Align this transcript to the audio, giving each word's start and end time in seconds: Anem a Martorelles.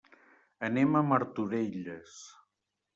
Anem 0.69 0.97
a 0.97 1.05
Martorelles. 1.11 2.19